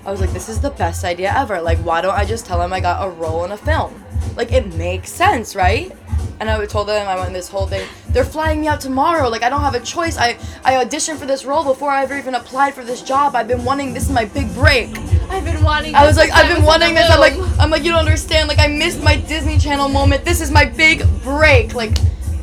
I 0.08 0.10
was 0.10 0.22
like, 0.22 0.30
this 0.30 0.48
is 0.48 0.58
the 0.58 0.70
best 0.70 1.04
idea 1.04 1.34
ever. 1.36 1.60
Like, 1.60 1.76
why 1.80 2.00
don't 2.00 2.14
I 2.14 2.24
just 2.24 2.46
tell 2.46 2.62
him 2.62 2.72
I 2.72 2.80
got 2.80 3.06
a 3.06 3.10
role 3.10 3.44
in 3.44 3.52
a 3.52 3.58
film? 3.58 4.02
Like, 4.36 4.52
it 4.52 4.72
makes 4.74 5.10
sense, 5.10 5.54
right? 5.54 5.92
And 6.40 6.48
I 6.48 6.64
told 6.64 6.88
them 6.88 7.06
I 7.06 7.14
went 7.16 7.34
this 7.34 7.48
whole 7.48 7.66
thing. 7.66 7.86
They're 8.08 8.24
flying 8.24 8.62
me 8.62 8.68
out 8.68 8.80
tomorrow. 8.80 9.28
Like, 9.28 9.42
I 9.42 9.50
don't 9.50 9.60
have 9.60 9.74
a 9.74 9.80
choice. 9.80 10.16
I, 10.16 10.38
I 10.64 10.82
auditioned 10.82 11.18
for 11.18 11.26
this 11.26 11.44
role 11.44 11.62
before 11.62 11.90
I 11.90 12.04
ever 12.04 12.16
even 12.16 12.36
applied 12.36 12.72
for 12.72 12.84
this 12.84 13.02
job. 13.02 13.34
I've 13.36 13.48
been 13.48 13.66
wanting 13.66 13.92
this 13.92 14.04
is 14.04 14.10
my 14.10 14.24
big 14.24 14.50
break. 14.54 14.96
I've 15.30 15.44
been 15.44 15.62
wanting. 15.62 15.94
I 15.94 16.06
was 16.06 16.16
like, 16.16 16.30
I've 16.32 16.54
been 16.54 16.64
wanting 16.64 16.94
this. 16.94 17.10
I'm 17.10 17.20
like. 17.20 17.34
I'm 17.58 17.70
like, 17.70 17.84
you 17.84 17.90
don't 17.90 18.00
understand. 18.00 18.48
Like, 18.48 18.58
I 18.58 18.68
missed 18.68 19.02
my 19.02 19.16
Disney 19.16 19.58
Channel 19.58 19.88
moment. 19.88 20.24
This 20.24 20.40
is 20.40 20.50
my 20.50 20.64
big 20.64 21.04
break. 21.22 21.74
Like, 21.74 21.96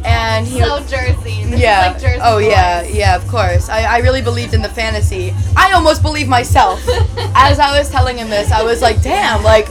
and 0.06 0.46
he. 0.46 0.60
so 0.60 0.80
Jersey. 0.82 1.44
This 1.46 1.60
yeah. 1.60 1.96
Is 1.96 2.04
like 2.04 2.12
Jersey 2.12 2.22
oh 2.24 2.38
yeah, 2.38 2.84
boys. 2.84 2.96
yeah. 2.96 3.16
Of 3.16 3.28
course. 3.28 3.70
I, 3.70 3.84
I 3.84 3.98
really 4.00 4.22
believed 4.22 4.54
in 4.54 4.62
the 4.62 4.70
fantasy. 4.70 5.34
I 5.56 5.74
almost 5.74 6.02
believed 6.02 6.30
myself. 6.30 6.82
As 7.36 7.60
I 7.60 7.78
was 7.78 7.90
telling 7.90 8.18
him 8.18 8.30
this, 8.30 8.52
I 8.52 8.64
was 8.64 8.82
like, 8.82 9.02
damn, 9.02 9.44
like 9.44 9.68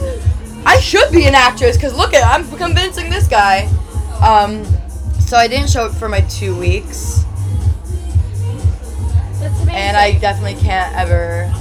I 0.65 0.79
should 0.79 1.11
be 1.11 1.25
an 1.25 1.35
actress 1.35 1.77
because 1.77 1.95
look 1.95 2.13
at 2.13 2.23
I'm 2.23 2.45
convincing 2.57 3.09
this 3.09 3.27
guy. 3.27 3.69
Um, 4.21 4.65
so 5.19 5.37
I 5.37 5.47
didn't 5.47 5.69
show 5.69 5.85
up 5.85 5.95
for 5.95 6.09
my 6.09 6.21
two 6.21 6.57
weeks, 6.57 7.23
and 9.69 9.97
I 9.97 10.17
definitely 10.19 10.59
can't 10.61 10.95
ever 10.95 11.51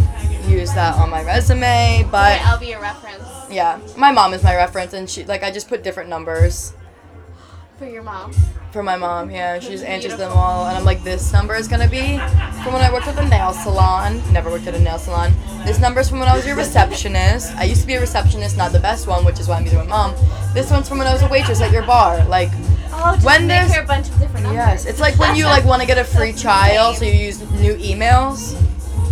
use 0.48 0.72
that 0.74 0.94
on 0.96 1.10
my 1.10 1.22
resume. 1.24 2.06
But 2.10 2.40
I'll 2.42 2.58
be 2.58 2.72
a 2.72 2.80
reference 2.80 3.22
yeah, 3.50 3.78
my 3.96 4.10
mom 4.10 4.32
is 4.34 4.42
my 4.42 4.56
reference, 4.56 4.92
and 4.94 5.08
she 5.08 5.24
like 5.24 5.42
I 5.42 5.50
just 5.50 5.68
put 5.68 5.82
different 5.84 6.08
numbers. 6.08 6.72
for 7.78 7.86
your 7.86 8.02
mom. 8.02 8.32
for 8.72 8.82
my 8.82 8.96
mom. 8.96 9.30
Yeah, 9.30 9.58
she 9.60 9.70
just 9.70 9.84
answers 9.84 10.16
them 10.16 10.32
all, 10.32 10.66
and 10.66 10.76
I'm 10.76 10.84
like, 10.84 11.04
this 11.04 11.32
number 11.32 11.54
is 11.54 11.68
gonna 11.68 11.88
be 11.88 12.18
from 12.62 12.72
when 12.72 12.82
I 12.82 12.90
worked 12.92 13.06
at 13.06 13.16
a 13.18 13.28
nail 13.28 13.52
salon. 13.52 14.20
Never 14.32 14.50
worked 14.50 14.66
at 14.66 14.74
a 14.74 14.80
nail 14.80 14.98
salon. 14.98 15.32
This 15.64 15.78
number 15.78 16.00
is 16.00 16.08
from 16.08 16.18
when 16.20 16.28
I 16.28 16.34
was 16.36 16.46
your 16.46 16.56
receptionist. 16.56 17.54
I 17.56 17.64
used 17.64 17.82
to 17.82 17.86
be 17.86 17.94
a 17.94 18.00
receptionist, 18.00 18.56
not 18.56 18.72
the 18.72 18.80
best 18.80 19.06
one, 19.06 19.24
which 19.24 19.38
is 19.38 19.46
why 19.46 19.56
I'm 19.56 19.64
using 19.64 19.78
my 19.78 19.86
mom. 19.86 20.14
This 20.54 20.70
one's 20.70 20.88
from 20.88 20.98
when 20.98 21.06
I 21.06 21.12
was 21.12 21.22
a 21.22 21.28
waitress 21.28 21.60
at 21.60 21.70
your 21.70 21.82
bar. 21.86 22.24
Like, 22.24 22.50
Oh, 22.96 23.18
When 23.22 23.48
there's- 23.48 23.76
a 23.76 23.82
bunch 23.82 24.08
of 24.08 24.18
different 24.20 24.44
numbers. 24.46 24.54
yes, 24.54 24.86
it's 24.86 25.00
like 25.00 25.18
when 25.18 25.34
you 25.36 25.44
like 25.46 25.64
want 25.64 25.80
to 25.82 25.86
get 25.86 25.98
a 25.98 26.04
free 26.04 26.32
trial, 26.44 26.94
so 26.94 27.04
you 27.04 27.12
use 27.12 27.40
new 27.60 27.74
emails. 27.76 28.54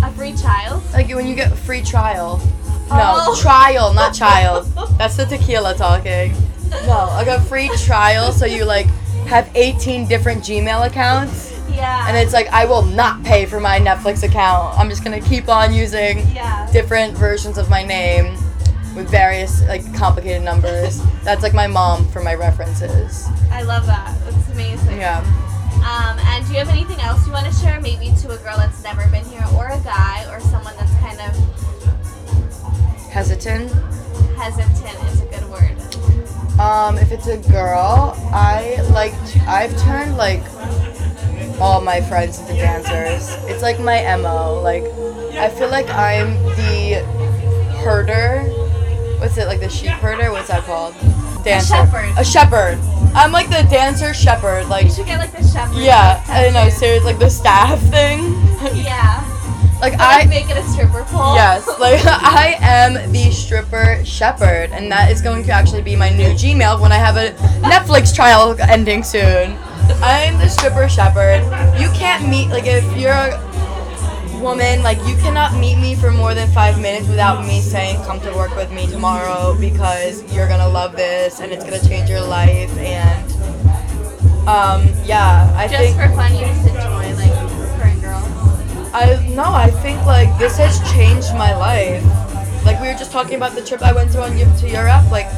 A 0.02 0.10
free 0.12 0.32
child. 0.34 0.82
Like 0.92 1.08
when 1.08 1.26
you 1.26 1.34
get 1.34 1.52
a 1.52 1.56
free 1.56 1.82
trial. 1.82 2.40
Oh. 2.42 2.96
No, 2.96 3.32
Oh. 3.32 3.40
trial, 3.40 3.94
not 3.94 4.14
child. 4.14 4.66
That's 4.98 5.16
the 5.16 5.24
tequila 5.26 5.74
talking. 5.74 6.34
No, 6.86 7.06
like 7.16 7.26
a 7.28 7.40
free 7.40 7.70
trial, 7.78 8.32
so 8.32 8.46
you 8.46 8.64
like 8.64 8.86
have 9.26 9.50
18 9.54 10.06
different 10.06 10.42
Gmail 10.42 10.86
accounts. 10.86 11.52
Yeah. 11.74 12.06
And 12.08 12.16
it's 12.16 12.32
like 12.32 12.48
I 12.48 12.64
will 12.64 12.82
not 12.82 13.22
pay 13.24 13.46
for 13.46 13.60
my 13.60 13.78
Netflix 13.78 14.22
account. 14.22 14.78
I'm 14.78 14.88
just 14.88 15.04
gonna 15.04 15.20
keep 15.20 15.48
on 15.48 15.72
using 15.72 16.18
yeah. 16.34 16.68
different 16.72 17.16
versions 17.16 17.56
of 17.58 17.70
my 17.70 17.82
name 17.82 18.36
with 18.94 19.08
various 19.10 19.62
like 19.68 19.82
complicated 19.94 20.42
numbers. 20.42 21.00
That's 21.24 21.42
like 21.42 21.54
my 21.54 21.66
mom 21.66 22.06
for 22.08 22.20
my 22.22 22.34
references. 22.34 23.26
I 23.50 23.62
love 23.62 23.86
that. 23.86 24.14
That's 24.24 24.48
amazing. 24.50 24.98
Yeah. 24.98 25.24
Um, 25.82 26.18
and 26.20 26.46
do 26.46 26.52
you 26.52 26.58
have 26.58 26.68
anything 26.68 27.00
else 27.00 27.26
you 27.26 27.32
want 27.32 27.46
to 27.46 27.52
share, 27.52 27.80
maybe 27.80 28.12
to 28.22 28.30
a 28.30 28.36
girl 28.38 28.56
that's 28.56 28.82
never 28.84 29.06
been 29.08 29.24
here, 29.24 29.44
or 29.56 29.68
a 29.68 29.80
guy, 29.80 30.26
or 30.30 30.40
someone 30.40 30.74
that's 30.76 30.92
kind 31.00 31.20
of 31.20 31.34
Hesitant. 33.10 33.70
hesitant 34.36 35.04
is 35.12 35.20
a 35.20 35.26
good 35.26 35.48
word. 35.50 35.76
Um, 36.60 36.96
if 36.98 37.12
it's 37.12 37.26
a 37.26 37.36
girl, 37.50 38.14
I 38.32 38.80
like 38.92 39.12
I've 39.46 39.76
turned 39.82 40.16
like 40.16 40.42
all 41.60 41.80
my 41.80 42.00
friends 42.00 42.38
into 42.40 42.54
dancers. 42.54 43.28
It's 43.50 43.62
like 43.62 43.78
my 43.80 44.02
MO. 44.16 44.60
Like 44.62 44.84
I 45.34 45.50
feel 45.50 45.68
like 45.68 45.88
I'm 45.90 46.34
the 46.56 47.04
herder. 47.84 48.44
What's 49.18 49.36
it 49.36 49.46
like 49.46 49.60
the 49.60 49.68
sheep 49.68 49.90
herder? 49.90 50.30
What's 50.30 50.48
that 50.48 50.62
called? 50.64 50.94
Dancer. 51.44 51.74
shepherd. 51.74 52.12
A 52.16 52.24
shepherd. 52.24 52.78
I'm 53.14 53.32
like 53.32 53.48
the 53.48 53.66
dancer 53.70 54.14
shepherd. 54.14 54.68
Like 54.68 54.84
You 54.86 54.90
should 54.92 55.06
get 55.06 55.18
like 55.18 55.32
the 55.32 55.42
shepherd. 55.46 55.78
yeah, 55.78 56.22
I 56.28 56.42
don't 56.44 56.52
know. 56.54 56.60
tattoo. 56.64 56.76
Serious 56.76 57.04
like 57.04 57.18
the 57.18 57.28
staff 57.30 57.78
thing. 57.90 58.34
Yeah. 58.76 59.28
like 59.80 59.94
I 59.98 60.24
make 60.26 60.48
it 60.48 60.56
a 60.56 60.62
stripper 60.68 61.04
pole. 61.04 61.34
Yes, 61.34 61.66
like 61.80 62.00
I 62.06 62.56
am 62.60 63.12
the 63.12 63.30
stripper 63.30 64.02
shepherd, 64.04 64.70
and 64.72 64.90
that 64.92 65.10
is 65.10 65.20
going 65.20 65.44
to 65.44 65.52
actually 65.52 65.82
be 65.82 65.96
my 65.96 66.10
new 66.10 66.28
Gmail 66.30 66.80
when 66.80 66.92
I 66.92 66.96
have 66.96 67.16
a 67.16 67.30
Netflix 67.62 68.14
trial 68.14 68.56
ending 68.60 69.02
soon. 69.02 69.56
I'm 70.00 70.38
the 70.38 70.48
stripper 70.48 70.88
shepherd. 70.88 71.42
You 71.80 71.88
can't 71.90 72.28
meet 72.28 72.48
like 72.48 72.64
if 72.66 72.84
you're 72.96 73.12
a 73.12 73.51
woman, 74.42 74.82
like 74.82 74.98
you 75.06 75.14
cannot 75.16 75.58
meet 75.58 75.76
me 75.76 75.94
for 75.94 76.10
more 76.10 76.34
than 76.34 76.50
five 76.52 76.80
minutes 76.80 77.08
without 77.08 77.46
me 77.46 77.60
saying 77.60 77.96
come 78.04 78.20
to 78.20 78.32
work 78.32 78.54
with 78.56 78.70
me 78.72 78.86
tomorrow 78.86 79.56
because 79.58 80.22
you're 80.34 80.48
gonna 80.48 80.68
love 80.68 80.96
this 80.96 81.40
and 81.40 81.52
it's 81.52 81.64
gonna 81.64 81.80
change 81.88 82.10
your 82.10 82.20
life 82.20 82.76
and 82.78 83.32
um 84.48 84.82
yeah 85.04 85.52
I 85.56 85.68
Just 85.68 85.82
think 85.82 85.96
for 85.96 86.08
fun, 86.16 86.34
you 86.34 86.40
just 86.46 86.66
enjoy 86.66 87.14
like 87.14 87.32
current 87.78 88.00
girls. 88.02 88.92
I 88.92 89.32
no, 89.34 89.44
I 89.44 89.70
think 89.70 90.04
like 90.04 90.36
this 90.38 90.56
has 90.58 90.80
changed 90.92 91.32
my 91.34 91.54
life. 91.56 92.02
Like 92.64 92.80
we 92.80 92.88
were 92.88 92.98
just 92.98 93.12
talking 93.12 93.36
about 93.36 93.54
the 93.54 93.62
trip 93.62 93.82
I 93.82 93.92
went 93.92 94.10
to 94.12 94.22
on 94.22 94.32
to 94.32 94.68
Europe. 94.68 95.10
Like 95.10 95.28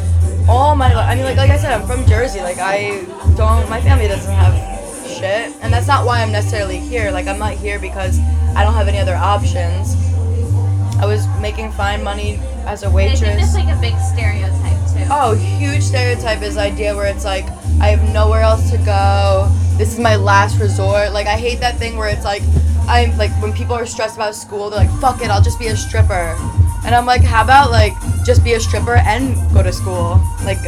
all 0.48 0.74
my, 0.76 0.88
li- 0.88 1.00
I 1.00 1.14
mean, 1.14 1.24
like 1.24 1.36
like 1.36 1.50
I 1.50 1.56
said, 1.56 1.72
I'm 1.72 1.86
from 1.86 2.04
Jersey. 2.06 2.40
Like 2.40 2.58
I 2.58 3.04
don't, 3.36 3.68
my 3.68 3.80
family 3.80 4.08
doesn't 4.08 4.32
have 4.32 4.54
shit, 5.08 5.52
and 5.62 5.72
that's 5.72 5.86
not 5.86 6.04
why 6.04 6.20
I'm 6.22 6.32
necessarily 6.32 6.78
here. 6.78 7.10
Like 7.10 7.26
I'm 7.26 7.38
not 7.38 7.54
here 7.54 7.78
because 7.78 8.18
I 8.56 8.62
don't 8.64 8.74
have 8.74 8.88
any 8.88 8.98
other 8.98 9.14
options. 9.16 9.94
I 11.00 11.06
was 11.06 11.26
making 11.40 11.72
fine 11.72 12.02
money 12.02 12.38
as 12.66 12.82
a 12.82 12.86
And 12.86 12.96
I 12.96 13.08
think 13.08 13.20
waitress. 13.20 13.20
that's 13.20 13.54
like 13.54 13.76
a 13.76 13.80
big 13.80 13.94
stereotype 13.98 14.78
too. 14.92 15.04
Oh, 15.10 15.34
huge 15.34 15.82
stereotype 15.82 16.40
is 16.42 16.54
the 16.54 16.62
idea 16.62 16.94
where 16.94 17.06
it's 17.06 17.24
like 17.24 17.46
I 17.80 17.88
have 17.88 18.02
nowhere 18.14 18.42
else 18.42 18.70
to 18.70 18.78
go. 18.78 19.50
this 19.76 19.92
is 19.92 19.98
my 19.98 20.16
last 20.16 20.60
resort. 20.60 21.12
Like 21.12 21.26
I 21.26 21.36
hate 21.36 21.60
that 21.60 21.76
thing 21.78 21.96
where 21.96 22.08
it's 22.08 22.24
like 22.24 22.42
I'm 22.88 23.16
like 23.18 23.30
when 23.42 23.52
people 23.52 23.74
are 23.74 23.86
stressed 23.86 24.14
about 24.16 24.34
school, 24.34 24.70
they're 24.70 24.80
like, 24.80 25.00
fuck 25.00 25.20
it, 25.20 25.30
I'll 25.30 25.42
just 25.42 25.58
be 25.58 25.66
a 25.68 25.76
stripper. 25.76 26.36
And 26.86 26.94
I'm 26.94 27.06
like, 27.06 27.22
how 27.22 27.42
about 27.42 27.70
like 27.70 27.94
just 28.24 28.44
be 28.44 28.52
a 28.54 28.60
stripper 28.60 28.96
and 28.96 29.34
go 29.52 29.62
to 29.62 29.72
school? 29.72 30.20
Like, 30.44 30.58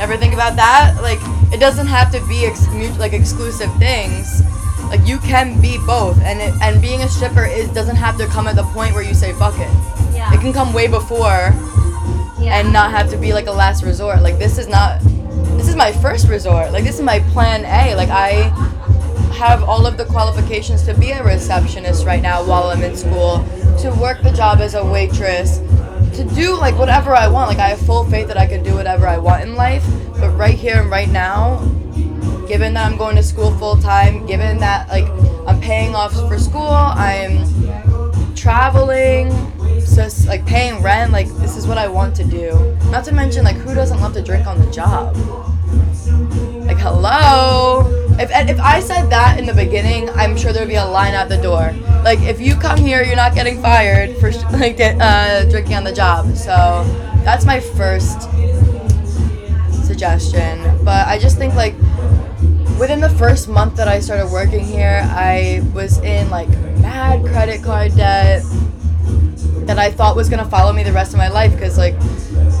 ever 0.00 0.16
think 0.16 0.32
about 0.32 0.54
that? 0.56 0.96
Like, 1.02 1.18
it 1.52 1.58
doesn't 1.58 1.88
have 1.88 2.10
to 2.12 2.24
be 2.26 2.46
ex- 2.46 2.66
like 2.98 3.12
exclusive 3.12 3.72
things. 3.78 4.42
Like 4.88 5.06
you 5.06 5.18
can 5.18 5.60
be 5.60 5.78
both, 5.86 6.20
and 6.22 6.40
it, 6.40 6.54
and 6.62 6.80
being 6.80 7.02
a 7.02 7.08
stripper 7.08 7.44
is 7.44 7.68
doesn't 7.70 7.96
have 7.96 8.16
to 8.18 8.26
come 8.26 8.46
at 8.46 8.56
the 8.56 8.64
point 8.64 8.94
where 8.94 9.02
you 9.02 9.14
say 9.14 9.32
fuck 9.32 9.54
it. 9.54 9.70
Yeah. 10.14 10.32
It 10.32 10.40
can 10.40 10.52
come 10.52 10.72
way 10.72 10.86
before 10.86 11.52
yeah. 12.40 12.58
and 12.58 12.72
not 12.72 12.90
have 12.90 13.10
to 13.10 13.16
be 13.16 13.32
like 13.32 13.46
a 13.46 13.52
last 13.52 13.82
resort. 13.84 14.22
Like 14.22 14.38
this 14.38 14.58
is 14.58 14.68
not 14.68 15.00
this 15.56 15.68
is 15.68 15.76
my 15.76 15.92
first 15.92 16.28
resort. 16.28 16.72
Like 16.72 16.84
this 16.84 16.96
is 16.96 17.02
my 17.02 17.20
plan 17.32 17.64
A. 17.64 17.94
Like 17.96 18.10
I 18.10 18.52
have 19.34 19.64
all 19.64 19.86
of 19.86 19.96
the 19.96 20.04
qualifications 20.04 20.84
to 20.84 20.94
be 20.94 21.10
a 21.10 21.22
receptionist 21.22 22.06
right 22.06 22.22
now 22.22 22.44
while 22.44 22.64
I'm 22.64 22.82
in 22.82 22.96
school, 22.96 23.44
to 23.80 23.90
work 24.00 24.22
the 24.22 24.32
job 24.32 24.60
as 24.60 24.74
a 24.74 24.84
waitress, 24.84 25.58
to 26.16 26.24
do 26.34 26.56
like 26.56 26.78
whatever 26.78 27.14
I 27.14 27.28
want. 27.28 27.48
Like 27.48 27.58
I 27.58 27.68
have 27.68 27.80
full 27.80 28.04
faith 28.04 28.28
that 28.28 28.36
I 28.36 28.46
can 28.46 28.62
do 28.62 28.74
whatever 28.74 29.06
I 29.06 29.18
want 29.18 29.42
in 29.42 29.56
life. 29.56 29.84
But 30.20 30.30
right 30.36 30.54
here 30.54 30.80
and 30.80 30.90
right 30.90 31.08
now, 31.08 31.58
given 32.46 32.74
that 32.74 32.90
I'm 32.90 32.96
going 32.96 33.16
to 33.16 33.22
school 33.22 33.50
full 33.58 33.76
time, 33.76 34.26
given 34.26 34.58
that 34.58 34.88
like 34.88 35.08
I'm 35.46 35.60
paying 35.60 35.94
off 35.94 36.12
for 36.28 36.38
school, 36.38 36.62
I'm 36.62 37.44
traveling, 38.34 39.30
just 39.94 40.26
like 40.26 40.44
paying 40.46 40.82
rent, 40.82 41.12
like 41.12 41.28
this 41.38 41.56
is 41.56 41.66
what 41.66 41.78
I 41.78 41.88
want 41.88 42.14
to 42.16 42.24
do. 42.24 42.76
Not 42.90 43.04
to 43.06 43.12
mention 43.12 43.44
like 43.44 43.56
who 43.56 43.74
doesn't 43.74 44.00
love 44.00 44.14
to 44.14 44.22
drink 44.22 44.46
on 44.46 44.60
the 44.60 44.70
job? 44.70 45.16
Like 46.66 46.78
hello. 46.78 47.90
If 48.18 48.30
if 48.30 48.60
I 48.60 48.80
said 48.80 49.10
that 49.10 49.38
in 49.38 49.46
the 49.46 49.54
beginning, 49.54 50.08
I'm 50.10 50.36
sure 50.36 50.52
there'd 50.52 50.68
be 50.68 50.76
a 50.76 50.84
line 50.84 51.14
out 51.14 51.28
the 51.28 51.40
door. 51.40 51.74
Like 52.04 52.20
if 52.20 52.40
you 52.40 52.54
come 52.54 52.78
here, 52.78 53.02
you're 53.02 53.16
not 53.16 53.34
getting 53.34 53.60
fired 53.60 54.16
for 54.18 54.30
like 54.52 54.78
uh, 54.80 55.44
drinking 55.50 55.74
on 55.74 55.84
the 55.84 55.92
job. 55.92 56.36
So 56.36 56.84
that's 57.24 57.44
my 57.44 57.60
first 57.60 58.22
suggestion. 59.84 60.84
But 60.84 61.06
I 61.08 61.18
just 61.18 61.38
think 61.38 61.54
like 61.54 61.74
within 62.78 63.00
the 63.00 63.10
first 63.10 63.48
month 63.48 63.76
that 63.76 63.88
I 63.88 64.00
started 64.00 64.30
working 64.30 64.64
here, 64.64 65.02
I 65.04 65.62
was 65.74 65.98
in 65.98 66.28
like 66.30 66.48
mad 66.78 67.24
credit 67.24 67.62
card 67.62 67.94
debt 67.94 68.42
that 69.66 69.78
I 69.78 69.90
thought 69.90 70.16
was 70.16 70.28
gonna 70.28 70.48
follow 70.48 70.72
me 70.72 70.82
the 70.82 70.92
rest 70.92 71.12
of 71.12 71.18
my 71.18 71.28
life 71.28 71.52
because 71.52 71.78
like 71.78 71.94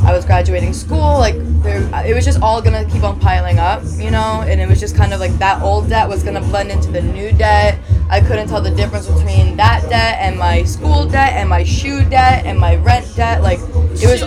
I 0.04 0.12
was 0.12 0.24
graduating 0.24 0.72
school, 0.72 1.18
like 1.18 1.34
there, 1.62 1.80
it 2.06 2.14
was 2.14 2.24
just 2.24 2.40
all 2.40 2.62
gonna 2.62 2.84
keep 2.90 3.02
on 3.02 3.18
piling 3.18 3.58
up, 3.58 3.82
you 3.96 4.10
know, 4.10 4.42
and 4.46 4.60
it 4.60 4.68
was 4.68 4.80
just 4.80 4.96
kind 4.96 5.12
of 5.12 5.20
like 5.20 5.32
that 5.38 5.62
old 5.62 5.88
debt 5.88 6.08
was 6.08 6.22
gonna 6.22 6.40
blend 6.40 6.70
into 6.70 6.90
the 6.90 7.02
new 7.02 7.32
debt. 7.32 7.78
I 8.08 8.20
couldn't 8.20 8.48
tell 8.48 8.60
the 8.60 8.70
difference 8.70 9.06
between 9.06 9.56
that 9.56 9.88
debt 9.88 10.18
and 10.20 10.38
my 10.38 10.62
school 10.64 11.06
debt 11.06 11.32
and 11.34 11.48
my 11.48 11.64
shoe 11.64 12.04
debt 12.04 12.46
and 12.46 12.58
my 12.58 12.76
rent 12.76 13.06
debt. 13.16 13.42
Like 13.42 13.58
it 13.58 14.06
was, 14.06 14.22